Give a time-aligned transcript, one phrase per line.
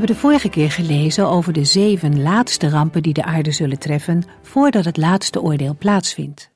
[0.00, 4.24] Hebben de vorige keer gelezen over de zeven laatste rampen die de aarde zullen treffen
[4.42, 6.50] voordat het laatste oordeel plaatsvindt.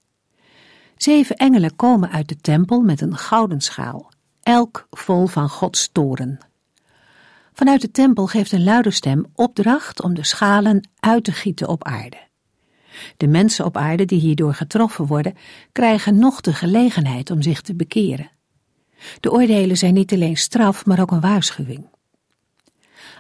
[0.97, 4.13] Zeven engelen komen uit de tempel met een gouden schaal,
[4.43, 6.39] elk vol van Gods toren.
[7.53, 11.85] Vanuit de tempel geeft een luide stem opdracht om de schalen uit te gieten op
[11.85, 12.19] aarde.
[13.17, 15.35] De mensen op aarde die hierdoor getroffen worden,
[15.73, 18.31] krijgen nog de gelegenheid om zich te bekeren.
[19.21, 21.93] De oordelen zijn niet alleen straf, maar ook een waarschuwing.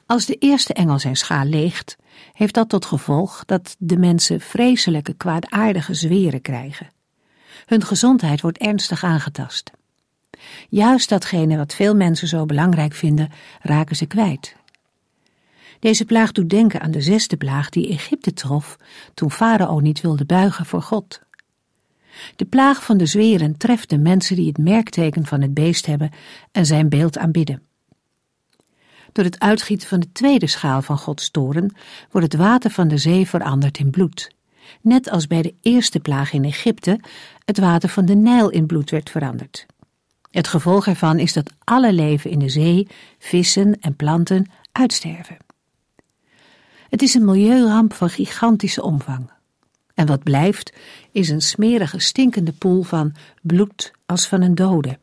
[0.06, 1.96] Als de eerste engel zijn schaal leegt,
[2.32, 6.90] heeft dat tot gevolg dat de mensen vreselijke kwaadaardige zweren krijgen.
[7.66, 9.70] Hun gezondheid wordt ernstig aangetast.
[10.68, 14.56] Juist datgene wat veel mensen zo belangrijk vinden, raken ze kwijt.
[15.80, 18.76] Deze plaag doet denken aan de zesde plaag die Egypte trof
[19.14, 21.20] toen Farao niet wilde buigen voor God.
[22.36, 26.10] De plaag van de zweren treft de mensen die het merkteken van het beest hebben
[26.52, 27.62] en zijn beeld aanbidden.
[29.14, 31.74] Door het uitgieten van de tweede schaal van Gods toren
[32.10, 34.34] wordt het water van de zee veranderd in bloed.
[34.80, 37.00] Net als bij de eerste plaag in Egypte
[37.44, 39.66] het water van de Nijl in bloed werd veranderd.
[40.30, 45.36] Het gevolg ervan is dat alle leven in de zee, vissen en planten uitsterven.
[46.88, 49.30] Het is een milieuramp van gigantische omvang.
[49.94, 50.72] En wat blijft
[51.12, 54.98] is een smerige, stinkende poel van bloed als van een dode.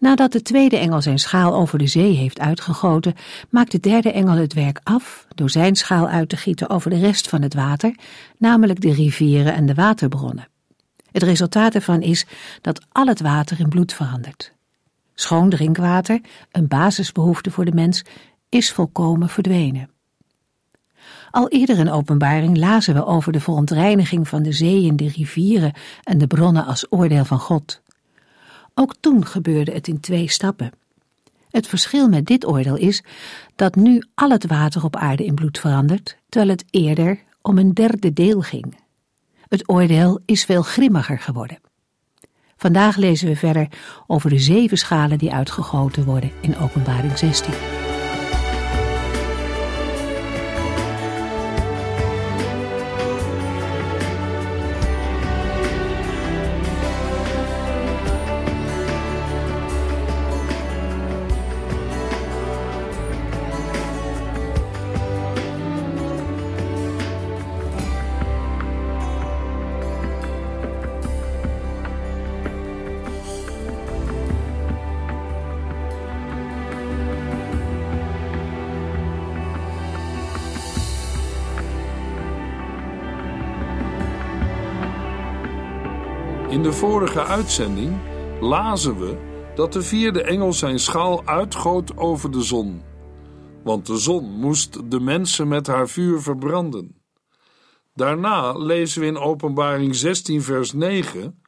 [0.00, 3.14] Nadat de tweede engel zijn schaal over de zee heeft uitgegoten,
[3.50, 6.98] maakt de derde engel het werk af door zijn schaal uit te gieten over de
[6.98, 7.94] rest van het water,
[8.38, 10.48] namelijk de rivieren en de waterbronnen.
[11.12, 12.26] Het resultaat ervan is
[12.60, 14.52] dat al het water in bloed verandert.
[15.14, 16.20] Schoon drinkwater,
[16.52, 18.04] een basisbehoefte voor de mens,
[18.48, 19.90] is volkomen verdwenen.
[21.30, 25.72] Al eerder in openbaring lazen we over de verontreiniging van de zeeën, de rivieren
[26.02, 27.82] en de bronnen als oordeel van God.
[28.80, 30.72] Ook toen gebeurde het in twee stappen.
[31.50, 33.02] Het verschil met dit oordeel is
[33.56, 37.74] dat nu al het water op aarde in bloed verandert, terwijl het eerder om een
[37.74, 38.78] derde deel ging.
[39.48, 41.58] Het oordeel is veel grimmiger geworden.
[42.56, 43.68] Vandaag lezen we verder
[44.06, 47.89] over de zeven schalen die uitgegoten worden in Openbaring 16.
[87.10, 87.98] Vorige uitzending
[88.40, 89.16] lazen we
[89.54, 92.82] dat de vierde engel zijn schaal uitgoot over de zon.
[93.64, 97.02] Want de zon moest de mensen met haar vuur verbranden.
[97.94, 101.42] Daarna lezen we in Openbaring 16, vers 9: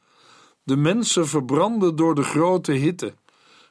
[0.63, 3.13] De mensen verbranden door de grote hitte.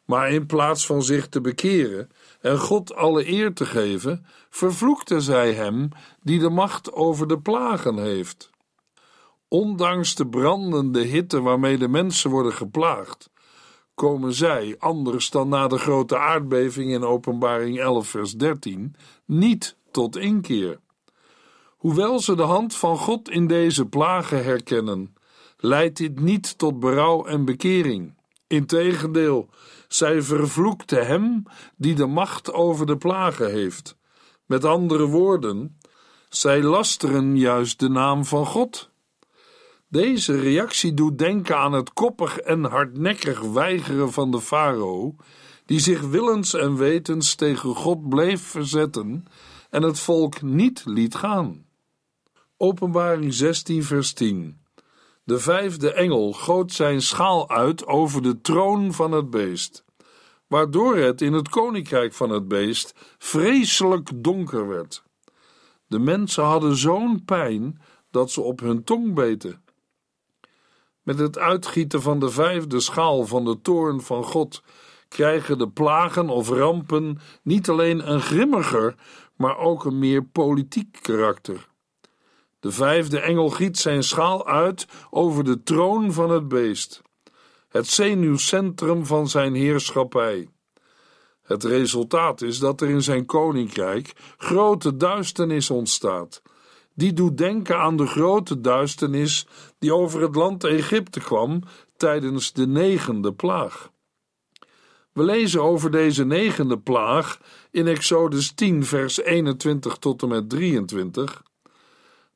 [0.06, 2.08] Maar in plaats van zich te bekeren
[2.40, 5.88] en God alle eer te geven, vervloekten zij hem
[6.22, 8.51] die de macht over de plagen heeft.
[9.52, 13.30] Ondanks de brandende hitte waarmee de mensen worden geplaagd,
[13.94, 18.94] komen zij, anders dan na de grote aardbeving in Openbaring 11, vers 13,
[19.24, 20.80] niet tot inkeer.
[21.76, 25.14] Hoewel ze de hand van God in deze plagen herkennen,
[25.56, 28.14] leidt dit niet tot berouw en bekering.
[28.46, 29.48] Integendeel,
[29.88, 31.42] zij vervloekten hem
[31.76, 33.96] die de macht over de plagen heeft.
[34.46, 35.78] Met andere woorden,
[36.28, 38.90] zij lasteren juist de naam van God.
[39.92, 45.14] Deze reactie doet denken aan het koppig en hardnekkig weigeren van de farao,
[45.66, 49.24] die zich willens en wetens tegen God bleef verzetten
[49.70, 51.66] en het volk niet liet gaan.
[52.56, 54.60] Openbaring 16, vers 10.
[55.24, 59.84] De vijfde engel goot zijn schaal uit over de troon van het beest,
[60.46, 65.02] waardoor het in het koninkrijk van het beest vreselijk donker werd.
[65.86, 67.80] De mensen hadden zo'n pijn
[68.10, 69.61] dat ze op hun tong beten.
[71.02, 74.62] Met het uitgieten van de vijfde schaal van de toorn van God
[75.08, 78.94] krijgen de plagen of rampen niet alleen een grimmiger,
[79.36, 81.68] maar ook een meer politiek karakter.
[82.60, 87.02] De vijfde engel giet zijn schaal uit over de troon van het beest,
[87.68, 90.48] het zenuwcentrum van zijn heerschappij.
[91.42, 96.42] Het resultaat is dat er in zijn koninkrijk grote duisternis ontstaat.
[96.94, 99.46] Die doet denken aan de grote duisternis
[99.82, 101.62] die over het land Egypte kwam
[101.96, 103.90] tijdens de negende plaag.
[105.12, 107.38] We lezen over deze negende plaag
[107.70, 111.42] in Exodus 10, vers 21 tot en met 23.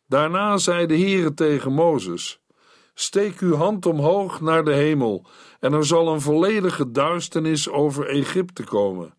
[0.07, 2.41] Daarna zei de Heere tegen Mozes:
[2.95, 5.27] Steek uw hand omhoog naar de hemel,
[5.61, 9.15] en er zal een volledige duisternis over Egypte komen.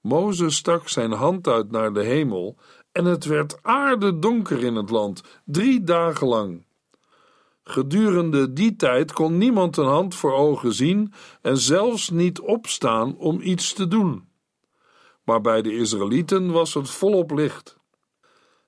[0.00, 2.56] Mozes stak zijn hand uit naar de hemel,
[2.92, 6.64] en het werd aardedonker in het land, drie dagen lang.
[7.64, 11.12] Gedurende die tijd kon niemand een hand voor ogen zien
[11.42, 14.28] en zelfs niet opstaan om iets te doen.
[15.24, 17.76] Maar bij de Israëlieten was het volop licht.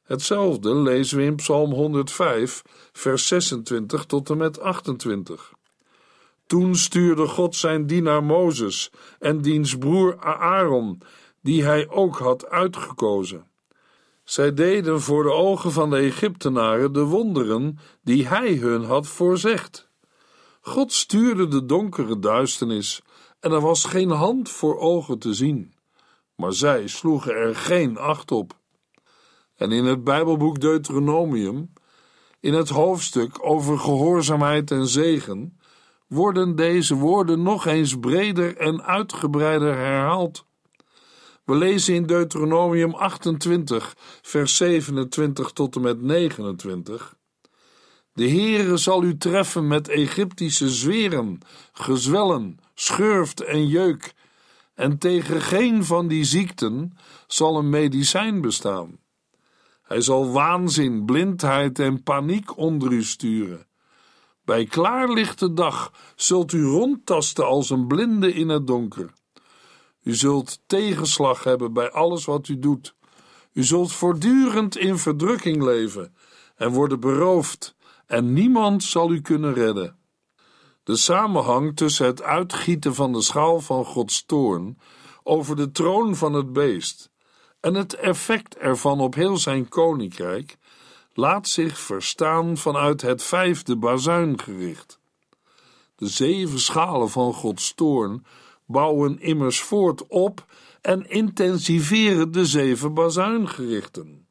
[0.02, 2.62] Hetzelfde lezen we in Psalm 105,
[2.92, 5.52] vers 26 tot en met 28.
[6.46, 11.02] Toen stuurde God zijn dienaar Mozes en diens broer Aaron,
[11.40, 13.46] die hij ook had uitgekozen.
[14.26, 19.88] Zij deden voor de ogen van de Egyptenaren de wonderen die hij hun had voorzegd.
[20.60, 23.02] God stuurde de donkere duisternis
[23.40, 25.74] en er was geen hand voor ogen te zien,
[26.34, 28.58] maar zij sloegen er geen acht op.
[29.56, 31.72] En in het Bijbelboek Deuteronomium,
[32.40, 35.58] in het hoofdstuk over gehoorzaamheid en zegen,
[36.06, 40.46] worden deze woorden nog eens breder en uitgebreider herhaald.
[41.46, 47.16] We lezen in Deuteronomium 28, vers 27 tot en met 29.
[48.12, 51.38] De Heere zal u treffen met Egyptische zweren,
[51.72, 54.14] gezwellen, schurft en jeuk,
[54.74, 56.96] en tegen geen van die ziekten
[57.26, 58.98] zal een medicijn bestaan.
[59.82, 63.66] Hij zal waanzin, blindheid en paniek onder u sturen.
[64.44, 69.12] Bij klaarlichte dag zult u rondtasten als een blinde in het donker.
[70.06, 72.94] U zult tegenslag hebben bij alles wat u doet.
[73.52, 76.14] U zult voortdurend in verdrukking leven
[76.56, 77.74] en worden beroofd,
[78.06, 79.98] en niemand zal u kunnen redden.
[80.82, 84.78] De samenhang tussen het uitgieten van de schaal van Gods toorn
[85.22, 87.10] over de troon van het beest
[87.60, 90.56] en het effect ervan op heel zijn koninkrijk
[91.12, 94.98] laat zich verstaan vanuit het vijfde bazuingericht.
[95.96, 98.24] De zeven schalen van Gods toorn
[98.66, 100.44] bouwen immers voort op
[100.80, 104.26] en intensiveren de zeven bazuingerichten.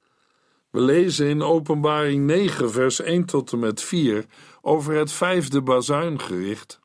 [0.70, 4.26] We lezen in Openbaring 9, vers 1 tot en met 4
[4.62, 6.80] over het vijfde bazuingericht.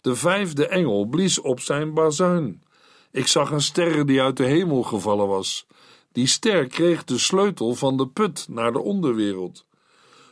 [0.00, 2.62] De vijfde engel blies op zijn bazuin.
[3.10, 5.66] Ik zag een ster die uit de hemel gevallen was.
[6.12, 9.66] Die ster kreeg de sleutel van de put naar de onderwereld.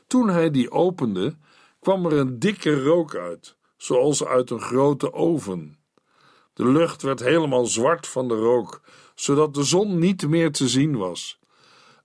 [0.06, 1.36] Toen hij die opende,
[1.80, 5.78] kwam er een dikke rook uit, zoals uit een grote oven.
[6.56, 8.80] De lucht werd helemaal zwart van de rook,
[9.14, 11.38] zodat de zon niet meer te zien was.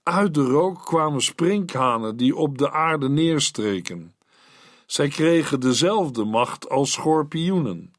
[0.04, 4.14] Uit de rook kwamen sprinkhanen die op de aarde neerstreken.
[4.86, 7.94] Zij kregen dezelfde macht als schorpioenen.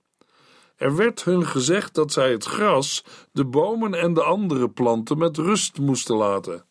[0.77, 5.37] Er werd hun gezegd dat zij het gras, de bomen en de andere planten met
[5.37, 6.65] rust moesten laten.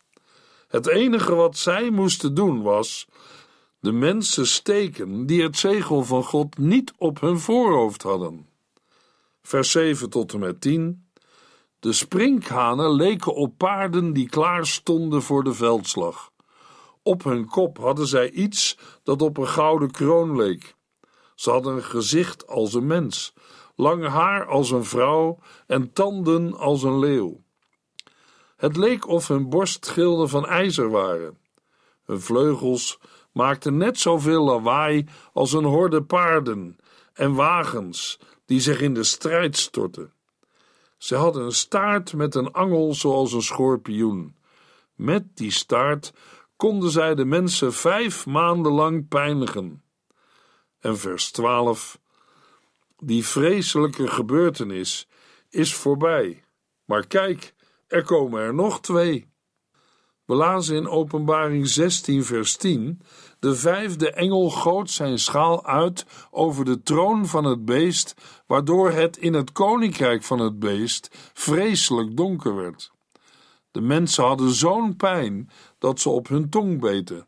[0.68, 3.06] Het enige wat zij moesten doen was
[3.80, 8.51] de mensen steken die het zegel van God niet op hun voorhoofd hadden.
[9.42, 11.06] Vers 7 tot en met 10.
[11.78, 16.30] De sprinkhanen leken op paarden die klaar stonden voor de veldslag.
[17.02, 20.76] Op hun kop hadden zij iets dat op een gouden kroon leek.
[21.34, 23.34] Ze hadden een gezicht als een mens,
[23.74, 27.42] lang haar als een vrouw en tanden als een leeuw.
[28.56, 31.38] Het leek of hun borstschilden van ijzer waren.
[32.02, 32.98] Hun vleugels
[33.32, 36.76] maakten net zoveel lawaai als een horde paarden
[37.12, 40.12] en wagens die zich in de strijd stortten.
[40.98, 44.36] Ze hadden een staart met een angel zoals een schorpioen.
[44.94, 46.12] Met die staart
[46.56, 49.82] konden zij de mensen vijf maanden lang pijnigen.
[50.80, 51.98] En vers 12:
[52.98, 55.08] Die vreselijke gebeurtenis
[55.48, 56.44] is voorbij.
[56.84, 57.54] Maar kijk,
[57.86, 59.31] er komen er nog twee.
[60.24, 63.00] We lazen in Openbaring 16, vers 10
[63.42, 68.14] de vijfde engel goot zijn schaal uit over de troon van het beest,
[68.46, 72.92] waardoor het in het koninkrijk van het beest vreselijk donker werd.
[73.70, 77.26] De mensen hadden zo'n pijn dat ze op hun tong beten.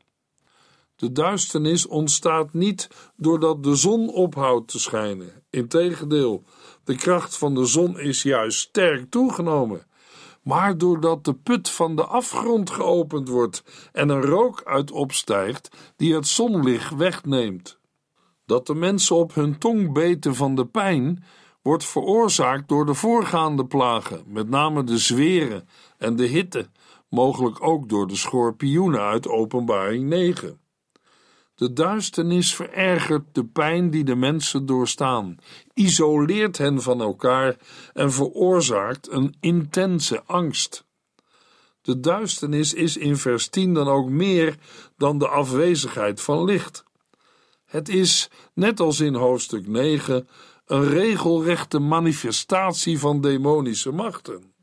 [0.96, 5.42] De duisternis ontstaat niet doordat de zon ophoudt te schijnen.
[5.50, 6.44] Integendeel,
[6.84, 9.86] De kracht van de zon is juist sterk toegenomen.
[10.44, 16.14] Maar doordat de put van de afgrond geopend wordt en een rook uit opstijgt die
[16.14, 17.78] het zonlicht wegneemt.
[18.46, 21.24] Dat de mensen op hun tong beten van de pijn
[21.62, 26.68] wordt veroorzaakt door de voorgaande plagen, met name de zweren en de hitte,
[27.08, 30.58] mogelijk ook door de schorpioenen uit Openbaring 9.
[31.64, 35.36] De duisternis verergert de pijn die de mensen doorstaan,
[35.74, 37.56] isoleert hen van elkaar
[37.92, 40.84] en veroorzaakt een intense angst.
[41.82, 44.56] De duisternis is in vers 10 dan ook meer
[44.96, 46.84] dan de afwezigheid van licht.
[47.64, 50.28] Het is, net als in hoofdstuk 9,
[50.66, 54.54] een regelrechte manifestatie van demonische machten.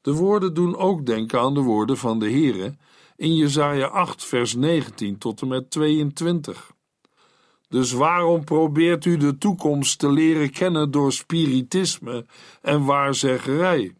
[0.00, 2.76] De woorden doen ook denken aan de woorden van de Heere
[3.22, 6.72] in Jesaja 8 vers 19 tot en met 22.
[7.68, 12.26] Dus waarom probeert u de toekomst te leren kennen door spiritisme
[12.62, 13.94] en waarzeggerij?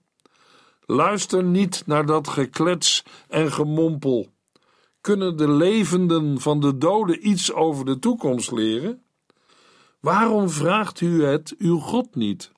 [0.87, 4.29] Luister niet naar dat geklets en gemompel.
[5.00, 9.02] Kunnen de levenden van de doden iets over de toekomst leren?
[10.00, 12.52] Waarom vraagt u het uw God niet?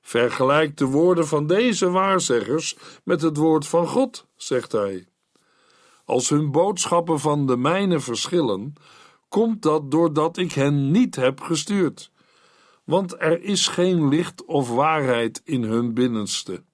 [0.00, 5.06] Vergelijk de woorden van deze waarzeggers met het woord van God, zegt hij.
[6.06, 8.74] Als hun boodschappen van de mijne verschillen,
[9.28, 12.10] komt dat doordat ik hen niet heb gestuurd.
[12.84, 16.64] Want er is geen licht of waarheid in hun binnenste.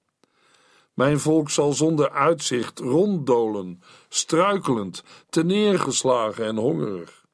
[0.94, 7.24] Mijn volk zal zonder uitzicht ronddolen, struikelend, teneergeslagen en hongerig.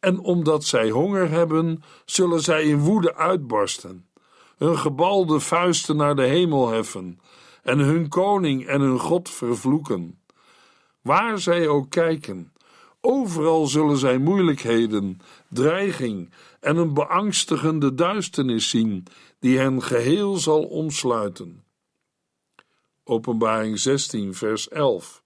[0.00, 4.08] En omdat zij honger hebben, zullen zij in woede uitbarsten,
[4.56, 7.20] hun gebalde vuisten naar de hemel heffen
[7.62, 10.20] en hun koning en hun God vervloeken.
[11.06, 12.52] Waar zij ook kijken,
[13.00, 19.06] overal zullen zij moeilijkheden, dreiging en een beangstigende duisternis zien,
[19.38, 21.64] die hen geheel zal omsluiten.
[23.04, 25.22] Openbaring 16, vers 11.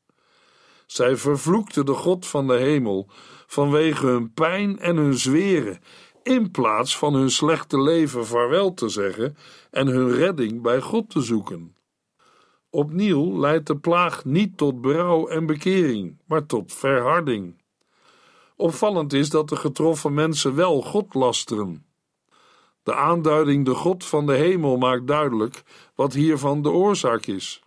[0.87, 3.09] Zij vervloekten de God van de hemel
[3.47, 5.81] vanwege hun pijn en hun zweren,
[6.23, 9.37] in plaats van hun slechte leven vaarwel te zeggen
[9.71, 11.75] en hun redding bij God te zoeken.
[12.73, 17.63] Opnieuw leidt de plaag niet tot berouw en bekering, maar tot verharding.
[18.57, 21.87] Opvallend is dat de getroffen mensen wel God lasteren.
[22.83, 25.63] De aanduiding de God van de hemel maakt duidelijk
[25.95, 27.63] wat hiervan de oorzaak is.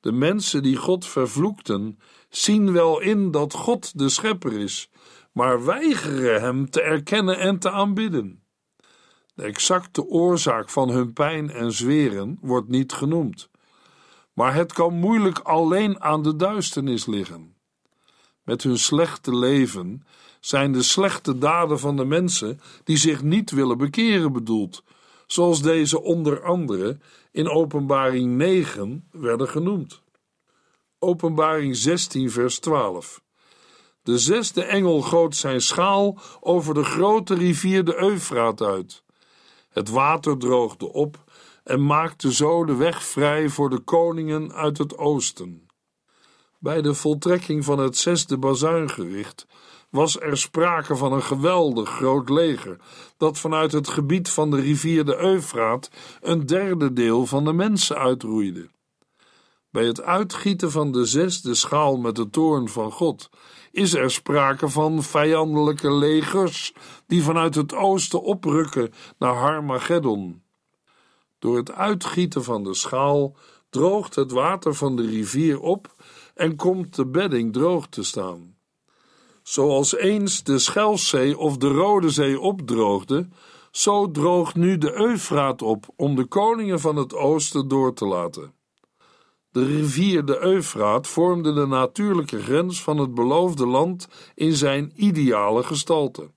[0.00, 1.98] De mensen die God vervloekten,
[2.28, 4.90] zien wel in dat God de schepper is,
[5.32, 8.42] maar weigeren hem te erkennen en te aanbidden.
[9.34, 13.49] De exacte oorzaak van hun pijn en zweren wordt niet genoemd
[14.40, 17.56] maar het kan moeilijk alleen aan de duisternis liggen.
[18.42, 20.06] Met hun slechte leven
[20.40, 24.82] zijn de slechte daden van de mensen die zich niet willen bekeren bedoeld,
[25.26, 26.98] zoals deze onder andere
[27.32, 30.02] in Openbaring 9 werden genoemd.
[30.98, 33.22] Openbaring 16, vers 12.
[34.02, 39.02] De zesde engel goot zijn schaal over de grote rivier de Eufraat uit.
[39.68, 41.29] Het water droogde op
[41.64, 45.66] en maakte zo de weg vrij voor de koningen uit het oosten.
[46.58, 49.46] Bij de voltrekking van het zesde bazuingericht
[49.90, 52.76] was er sprake van een geweldig groot leger,
[53.16, 55.90] dat vanuit het gebied van de rivier de Eufraat
[56.20, 58.70] een derde deel van de mensen uitroeide.
[59.70, 63.30] Bij het uitgieten van de zesde schaal met de toorn van God
[63.70, 66.74] is er sprake van vijandelijke legers
[67.06, 70.42] die vanuit het oosten oprukken naar Harmageddon.
[71.40, 73.36] Door het uitgieten van de schaal
[73.70, 75.94] droogt het water van de rivier op
[76.34, 78.56] en komt de bedding droog te staan.
[79.42, 83.28] Zoals eens de Schelzee of de Rode Zee opdroogde,
[83.70, 88.54] zo droogt nu de Eufraat op om de koningen van het oosten door te laten.
[89.50, 95.62] De rivier de Eufraat vormde de natuurlijke grens van het beloofde land in zijn ideale
[95.62, 96.30] gestalte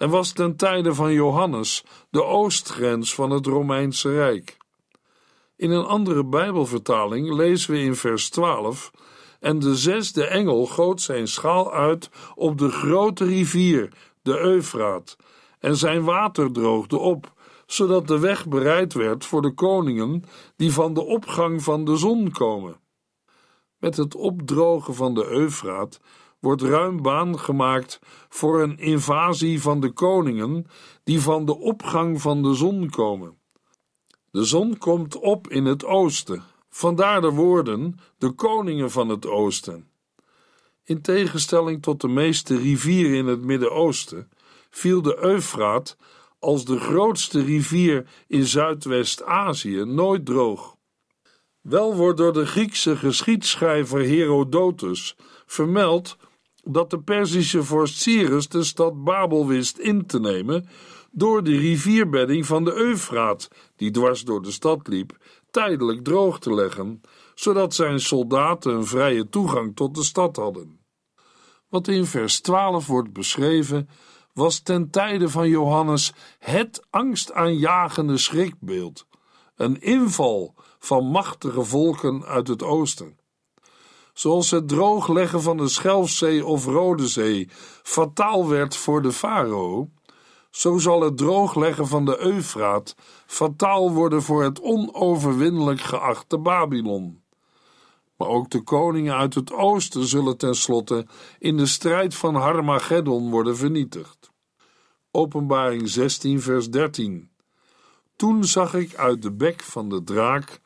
[0.00, 4.56] en was ten tijde van Johannes de oostgrens van het Romeinse Rijk.
[5.56, 8.90] In een andere Bijbelvertaling lezen we in vers 12:
[9.40, 13.92] En de zesde engel goot zijn schaal uit op de grote rivier,
[14.22, 15.16] de Eufraat,
[15.58, 17.32] en zijn water droogde op,
[17.66, 20.24] zodat de weg bereid werd voor de koningen
[20.56, 22.80] die van de opgang van de zon komen.
[23.78, 26.00] Met het opdrogen van de Eufraat
[26.40, 30.66] wordt ruim baan gemaakt voor een invasie van de koningen
[31.04, 33.38] die van de opgang van de zon komen.
[34.30, 39.88] De zon komt op in het oosten, vandaar de woorden de koningen van het oosten.
[40.84, 44.30] In tegenstelling tot de meeste rivieren in het Midden-Oosten
[44.70, 45.96] viel de Eufraat
[46.38, 50.76] als de grootste rivier in Zuidwest-Azië nooit droog.
[51.60, 55.16] Wel wordt door de Griekse geschiedschrijver Herodotus
[55.46, 56.16] vermeld
[56.64, 60.68] dat de Perzische vorst Cyrus de stad Babel wist in te nemen
[61.10, 65.16] door de rivierbedding van de Eufraat, die dwars door de stad liep,
[65.50, 67.00] tijdelijk droog te leggen,
[67.34, 70.80] zodat zijn soldaten een vrije toegang tot de stad hadden.
[71.68, 73.88] Wat in vers 12 wordt beschreven,
[74.32, 79.06] was ten tijde van Johannes het angstaanjagende schrikbeeld,
[79.56, 83.19] een inval van machtige volken uit het oosten.
[84.20, 87.48] Zoals het droogleggen van de Schelfzee of Rode Zee
[87.82, 89.90] fataal werd voor de farao,
[90.50, 92.94] zo zal het droogleggen van de Eufraat
[93.26, 97.22] fataal worden voor het onoverwinnelijk geachte Babylon.
[98.16, 101.06] Maar ook de koningen uit het oosten zullen tenslotte
[101.38, 104.30] in de strijd van Harmageddon worden vernietigd.
[105.10, 107.30] Openbaring 16, vers 13.
[108.16, 110.60] Toen zag ik uit de bek van de draak,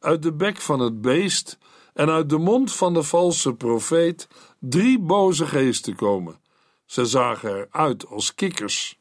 [0.00, 1.58] uit de bek van het beest
[1.94, 6.40] en uit de mond van de valse profeet drie boze geesten komen.
[6.84, 8.98] Ze zagen eruit als kikkers.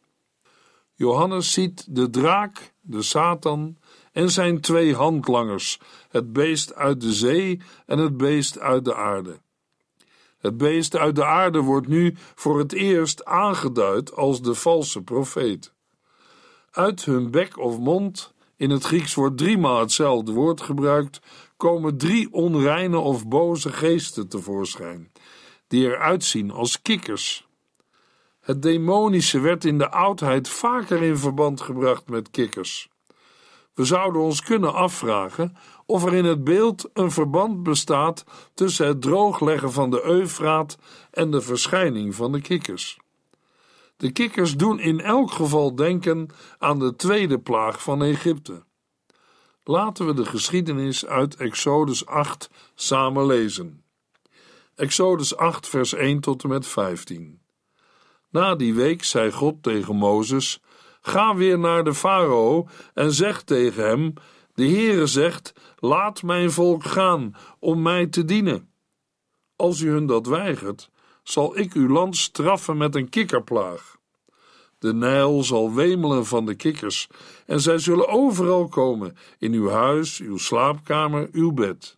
[0.94, 3.78] Johannes ziet de draak, de Satan
[4.12, 9.42] en zijn twee handlangers, het beest uit de zee en het beest uit de aarde.
[10.38, 15.74] Het beest uit de aarde wordt nu voor het eerst aangeduid als de valse profeet.
[16.72, 21.20] Uit hun bek of mond, in het Grieks wordt driemaal hetzelfde woord gebruikt,
[21.64, 25.12] komen drie onreine of boze geesten tevoorschijn,
[25.68, 27.48] die eruit zien als kikkers.
[28.40, 32.90] Het demonische werd in de oudheid vaker in verband gebracht met kikkers.
[33.74, 35.56] We zouden ons kunnen afvragen
[35.86, 40.78] of er in het beeld een verband bestaat tussen het droogleggen van de Eufraat
[41.12, 43.00] en de verschijning van de kikkers.
[43.98, 48.64] De kikkers doen in elk geval denken aan de tweede plaag van Egypte.
[49.66, 53.84] Laten we de geschiedenis uit Exodus 8 samen lezen.
[54.76, 57.42] Exodus 8, vers 1 tot en met 15.
[58.30, 60.62] Na die week zei God tegen Mozes:
[61.02, 64.14] Ga weer naar de farao en zeg tegen hem:
[64.54, 68.70] De Heere zegt: Laat mijn volk gaan om mij te dienen.
[69.56, 70.90] Als u hun dat weigert,
[71.24, 73.98] zal ik uw land straffen met een kikkerplaag.
[74.84, 77.08] De Nijl zal wemelen van de kikkers,
[77.46, 81.98] en zij zullen overal komen: in uw huis, uw slaapkamer, uw bed.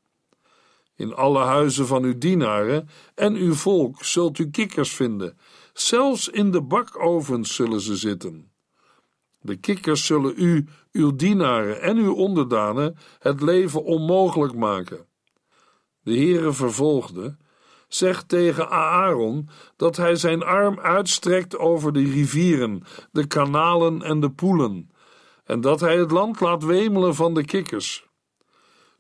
[0.96, 5.38] In alle huizen van uw dienaren en uw volk zult u kikkers vinden,
[5.74, 8.52] zelfs in de bakovens zullen ze zitten.
[9.42, 15.06] De kikkers zullen u, uw dienaren en uw onderdanen het leven onmogelijk maken.
[16.04, 17.38] De Heere vervolgde:
[17.96, 24.30] Zeg tegen Aaron dat hij zijn arm uitstrekt over de rivieren, de kanalen en de
[24.30, 24.92] poelen,
[25.44, 28.08] en dat hij het land laat wemelen van de kikkers.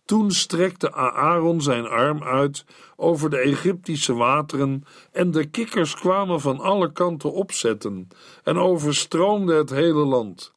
[0.05, 6.60] Toen strekte Aaron zijn arm uit over de Egyptische wateren, en de kikkers kwamen van
[6.60, 8.08] alle kanten opzetten
[8.43, 10.53] en overstroomden het hele land.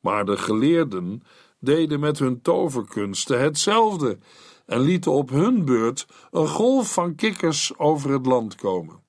[0.00, 1.22] Maar de geleerden
[1.60, 4.18] deden met hun toverkunsten hetzelfde
[4.66, 9.02] en lieten op hun beurt een golf van kikkers over het land komen.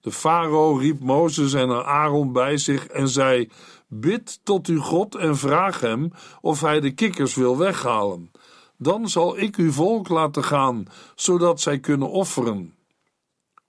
[0.00, 3.50] De farao riep Mozes en Aaron bij zich en zei:
[3.88, 8.30] Bid tot uw God en vraag hem of hij de kikkers wil weghalen.
[8.76, 12.74] Dan zal ik uw volk laten gaan, zodat zij kunnen offeren.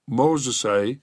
[0.04, 1.00] Mozes zei: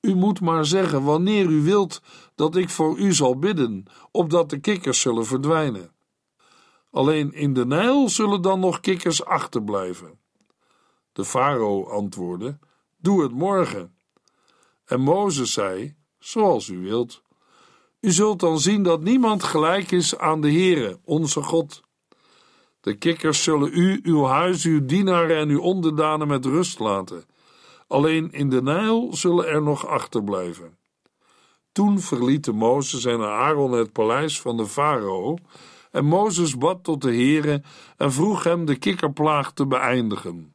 [0.00, 2.02] U moet maar zeggen wanneer u wilt
[2.34, 5.95] dat ik voor u zal bidden, opdat de kikkers zullen verdwijnen.
[6.96, 10.18] Alleen in de Nijl zullen dan nog kikkers achterblijven.
[11.12, 12.58] De farao antwoordde:
[12.96, 13.96] Doe het morgen.
[14.84, 17.22] En Mozes zei: Zoals u wilt.
[18.00, 21.82] U zult dan zien dat niemand gelijk is aan de Heere, onze God.
[22.80, 27.24] De kikkers zullen u, uw huis, uw dienaren en uw onderdanen met rust laten.
[27.86, 30.78] Alleen in de Nijl zullen er nog achterblijven.
[31.72, 35.38] Toen verlieten Mozes en Aaron het paleis van de farao
[35.96, 37.62] en Mozes bad tot de Heere
[37.96, 40.54] en vroeg hem de kikkerplaag te beëindigen.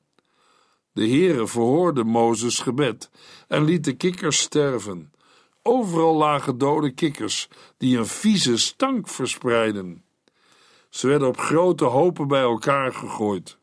[0.93, 3.09] De Heere verhoorde Mozes gebed
[3.47, 5.13] en liet de kikkers sterven.
[5.61, 10.03] Overal lagen dode kikkers die een vieze stank verspreidden.
[10.89, 13.57] Ze werden op grote hopen bij elkaar gegooid.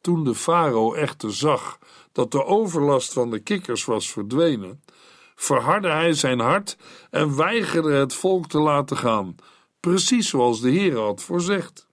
[0.00, 1.78] Toen de farao echter zag
[2.12, 4.82] dat de overlast van de kikkers was verdwenen,
[5.34, 6.76] verhardde hij zijn hart
[7.10, 9.36] en weigerde het volk te laten gaan,
[9.86, 11.88] precies zoals de Heer had voorzegd.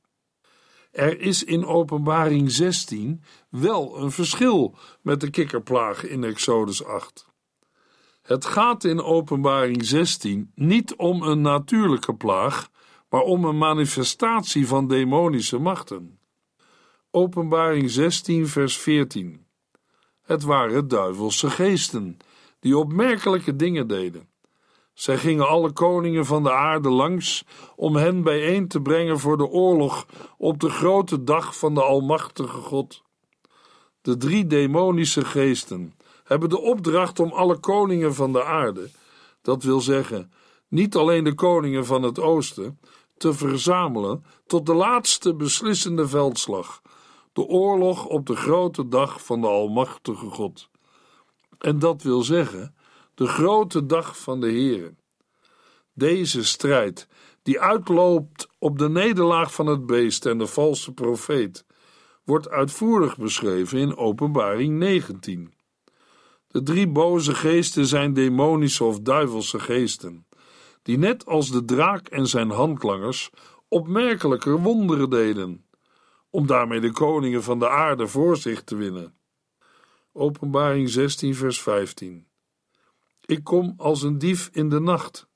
[0.92, 7.28] Er is in Openbaring 16 wel een verschil met de kikkerplaag in Exodus 8.
[8.22, 12.70] Het gaat in Openbaring 16 niet om een natuurlijke plaag,
[13.10, 16.20] maar om een manifestatie van demonische machten.
[17.12, 19.46] Openbaring 16, vers 14.
[20.22, 22.18] Het waren duivelse geesten
[22.60, 24.33] die opmerkelijke dingen deden.
[24.94, 27.44] Zij gingen alle koningen van de aarde langs
[27.76, 30.06] om hen bijeen te brengen voor de oorlog
[30.38, 33.04] op de grote dag van de Almachtige God.
[34.02, 38.90] De drie demonische geesten hebben de opdracht om alle koningen van de aarde,
[39.42, 40.32] dat wil zeggen,
[40.68, 42.80] niet alleen de koningen van het oosten,
[43.18, 46.82] te verzamelen tot de laatste beslissende veldslag,
[47.34, 50.70] de oorlog op de grote dag van de Almachtige God.
[51.58, 52.76] En dat wil zeggen,
[53.16, 54.96] de grote dag van de Heer.
[55.94, 57.08] Deze strijd,
[57.42, 61.66] die uitloopt op de nederlaag van het beest en de valse profeet,
[62.24, 65.54] wordt uitvoerig beschreven in Openbaring 19.
[66.48, 70.28] De drie boze geesten zijn demonische of duivelse geesten,
[70.82, 73.30] die net als de draak en zijn handlangers
[73.68, 75.66] opmerkelijke wonderen deden,
[76.30, 79.18] om daarmee de koningen van de aarde voor zich te winnen.
[80.12, 82.28] Openbaring 16, vers 15.
[83.26, 85.28] Ik kom als een dief in de nacht.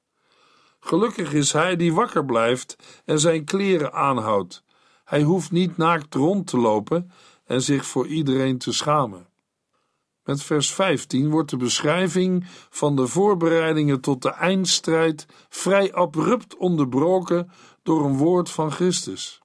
[0.80, 4.64] Gelukkig is hij die wakker blijft en zijn kleren aanhoudt.
[5.04, 7.12] Hij hoeft niet naakt rond te lopen
[7.46, 9.28] en zich voor iedereen te schamen.
[10.24, 17.52] Met vers 15 wordt de beschrijving van de voorbereidingen tot de eindstrijd vrij abrupt onderbroken
[17.84, 19.42] door een woord van Christus.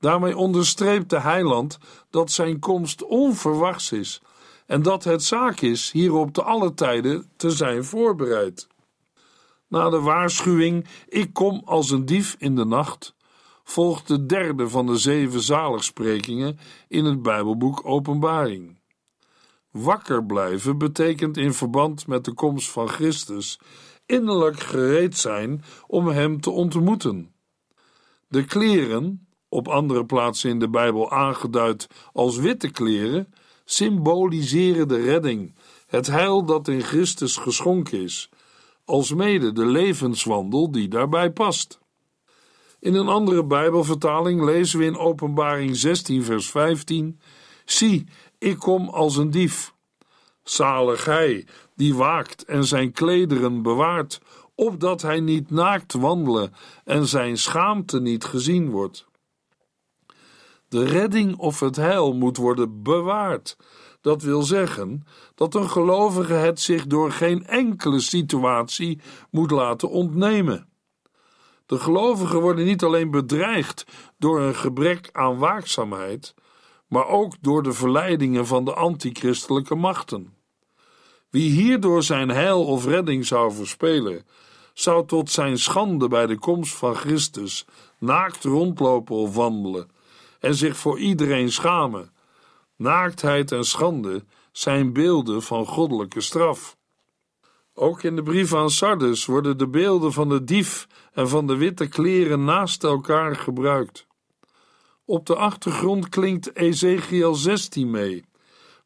[0.00, 1.78] Daarmee onderstreept de heiland
[2.10, 4.22] dat zijn komst onverwachts is
[4.68, 8.66] en dat het zaak is hierop te alle tijden te zijn voorbereid.
[9.68, 13.14] Na de waarschuwing: Ik kom als een dief in de nacht,
[13.64, 18.78] volgt de derde van de zeven zaligsprekingen in het Bijbelboek Openbaring.
[19.70, 23.60] Wakker blijven betekent in verband met de komst van Christus
[24.06, 27.32] innerlijk gereed zijn om Hem te ontmoeten.
[28.28, 33.32] De kleren, op andere plaatsen in de Bijbel aangeduid als witte kleren,
[33.70, 35.54] symboliseren de redding,
[35.86, 38.30] het heil dat in Christus geschonken is,
[38.84, 41.78] alsmede de levenswandel die daarbij past.
[42.80, 47.20] In een andere Bijbelvertaling lezen we in Openbaring 16, vers 15:
[47.64, 48.06] Zie,
[48.38, 49.74] ik kom als een dief.
[50.42, 54.20] Zalig hij die waakt en zijn klederen bewaart,
[54.54, 56.52] opdat hij niet naakt wandelen
[56.84, 59.07] en zijn schaamte niet gezien wordt.
[60.68, 63.56] De redding of het heil moet worden bewaard.
[64.00, 69.00] Dat wil zeggen dat een gelovige het zich door geen enkele situatie
[69.30, 70.68] moet laten ontnemen.
[71.66, 73.84] De gelovigen worden niet alleen bedreigd
[74.18, 76.34] door een gebrek aan waakzaamheid,
[76.86, 80.34] maar ook door de verleidingen van de antichristelijke machten.
[81.30, 84.26] Wie hierdoor zijn heil of redding zou verspelen,
[84.72, 87.66] zou tot zijn schande bij de komst van Christus
[87.98, 89.96] naakt rondlopen of wandelen
[90.40, 92.12] en zich voor iedereen schamen.
[92.76, 96.76] Naaktheid en schande zijn beelden van goddelijke straf.
[97.74, 101.56] Ook in de brief aan Sardes worden de beelden van de dief en van de
[101.56, 104.06] witte kleren naast elkaar gebruikt.
[105.04, 108.24] Op de achtergrond klinkt Ezekiel 16 mee,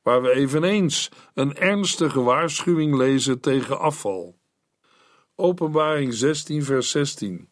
[0.03, 4.37] waar we eveneens een ernstige waarschuwing lezen tegen afval.
[5.35, 7.49] Openbaring 16, vers 16.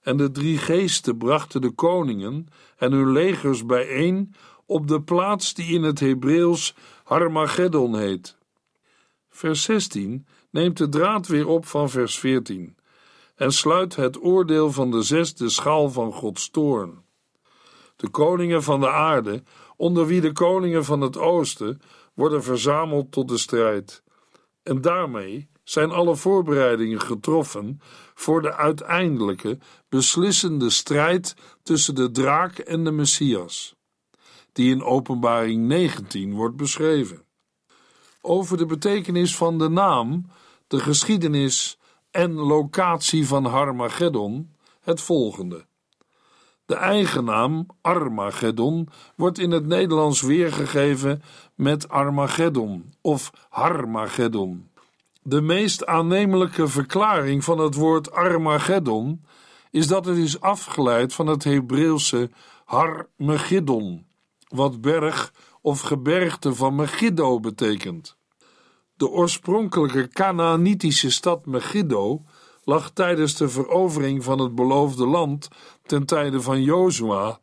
[0.00, 4.34] En de drie geesten brachten de koningen en hun legers bijeen
[4.66, 8.36] op de plaats die in het Hebreeuws Harmageddon heet.
[9.28, 12.76] Vers 16 neemt de draad weer op van vers 14
[13.34, 17.02] en sluit het oordeel van de zesde schaal van Gods toorn.
[17.96, 19.42] De koningen van de aarde,
[19.76, 21.80] onder wie de koningen van het oosten,
[22.14, 24.02] worden verzameld tot de strijd.
[24.62, 27.80] En daarmee zijn alle voorbereidingen getroffen
[28.14, 33.74] voor de uiteindelijke, beslissende strijd tussen de draak en de Messias,
[34.52, 37.24] die in Openbaring 19 wordt beschreven.
[38.20, 40.30] Over de betekenis van de naam,
[40.66, 41.78] de geschiedenis
[42.10, 45.66] en locatie van Harmageddon het volgende.
[46.64, 51.22] De eigennaam Armageddon wordt in het Nederlands weergegeven
[51.54, 54.70] met Armageddon of Harmageddon.
[55.28, 59.24] De meest aannemelijke verklaring van het woord Armageddon
[59.70, 62.30] is dat het is afgeleid van het Hebreeuwse
[62.64, 64.06] Har Megiddon,
[64.48, 68.16] wat berg of gebergte van Megiddo betekent.
[68.96, 72.22] De oorspronkelijke Canaanitische stad Megiddo
[72.64, 75.48] lag tijdens de verovering van het beloofde land
[75.86, 77.40] ten tijde van Jozua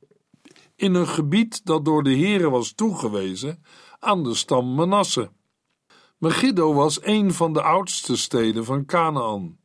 [0.76, 3.63] in een gebied dat door de Here was toegewezen
[4.00, 5.30] aan de stam Manasse.
[6.17, 9.60] Megiddo was een van de oudste steden van Canaan.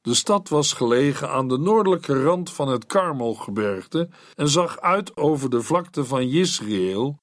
[0.00, 5.50] De stad was gelegen aan de noordelijke rand van het Karmelgebergte en zag uit over
[5.50, 7.18] de vlakte van Israël.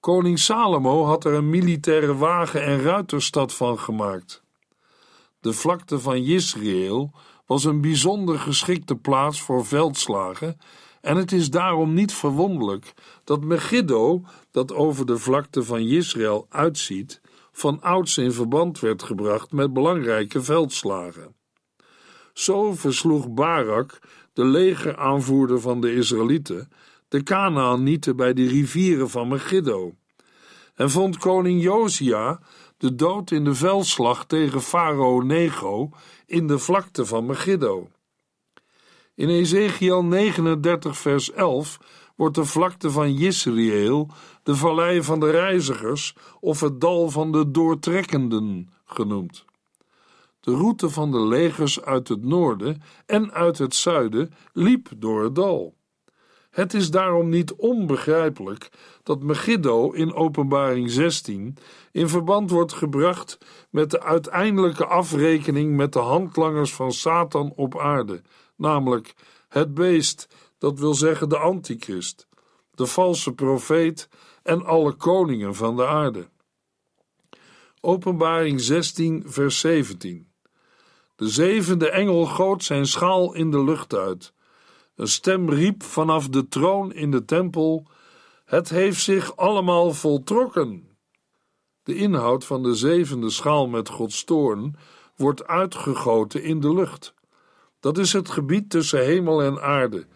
[0.00, 4.42] Koning Salomo had er een militaire wagen- en ruiterstad van gemaakt.
[5.40, 7.12] De vlakte van Israël
[7.46, 10.58] was een bijzonder geschikte plaats voor veldslagen
[11.00, 12.92] en het is daarom niet verwonderlijk
[13.24, 17.20] dat Megiddo, dat over de vlakte van Israël uitziet,
[17.58, 21.34] van ouds in verband werd gebracht met belangrijke veldslagen.
[22.32, 23.98] Zo versloeg Barak,
[24.32, 26.70] de legeraanvoerder van de Israëlieten,
[27.08, 29.94] de Kanaanieten bij de rivieren van Megiddo.
[30.74, 32.40] En vond koning Josia
[32.76, 35.90] de dood in de veldslag tegen farao Nego
[36.26, 37.88] in de vlakte van Megiddo.
[39.14, 41.78] In Ezekiel 39 vers 11
[42.18, 44.08] wordt de vlakte van Jisrael
[44.42, 49.44] de vallei van de reizigers of het dal van de doortrekkenden genoemd.
[50.40, 55.34] De route van de legers uit het noorden en uit het zuiden liep door het
[55.34, 55.74] dal.
[56.50, 58.70] Het is daarom niet onbegrijpelijk
[59.02, 61.56] dat Megiddo in Openbaring 16
[61.92, 63.38] in verband wordt gebracht
[63.70, 68.22] met de uiteindelijke afrekening met de handlangers van Satan op aarde,
[68.56, 69.14] namelijk
[69.48, 70.28] het beest,
[70.58, 72.28] dat wil zeggen de antichrist,
[72.74, 74.08] de valse profeet
[74.42, 76.28] en alle koningen van de aarde.
[77.80, 80.28] Openbaring 16, vers 17.
[81.16, 84.32] De zevende engel goot zijn schaal in de lucht uit.
[84.94, 87.86] Een stem riep vanaf de troon in de tempel:
[88.44, 90.88] Het heeft zich allemaal voltrokken.
[91.82, 94.76] De inhoud van de zevende schaal met Gods toorn
[95.16, 97.14] wordt uitgegoten in de lucht.
[97.80, 100.06] Dat is het gebied tussen hemel en aarde,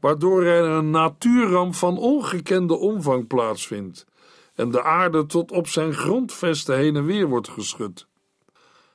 [0.00, 4.06] waardoor er een natuurramp van ongekende omvang plaatsvindt
[4.54, 8.06] en de aarde tot op zijn grondvesten heen en weer wordt geschud.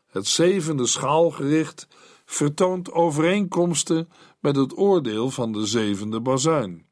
[0.06, 1.88] Het zevende schaalgericht
[2.26, 6.86] vertoont overeenkomsten met het oordeel van de zevende bazuin.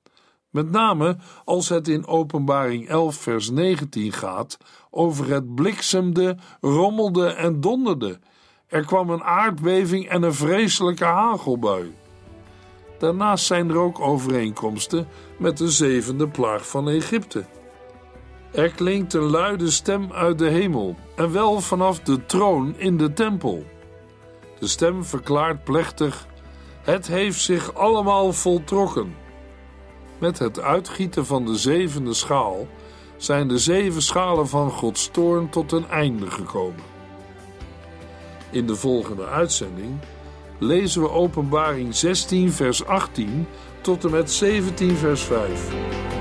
[0.49, 4.57] Met name als het in Openbaring 11, vers 19 gaat
[4.89, 8.19] over het bliksemde, rommelde en donderde.
[8.67, 11.93] Er kwam een aardbeving en een vreselijke hagelbui.
[13.01, 17.45] Daarnaast zijn er ook overeenkomsten met de zevende plaag van Egypte.
[18.51, 23.13] Er klinkt een luide stem uit de hemel, en wel vanaf de troon in de
[23.13, 23.63] tempel.
[24.59, 26.27] De stem verklaart plechtig:
[26.81, 29.15] Het heeft zich allemaal voltrokken.
[30.17, 32.67] Met het uitgieten van de zevende schaal
[33.17, 36.83] zijn de zeven schalen van Gods toorn tot een einde gekomen.
[38.51, 39.99] In de volgende uitzending
[40.61, 43.47] lezen we Openbaring 16, vers 18
[43.81, 46.20] tot en met 17, vers 5.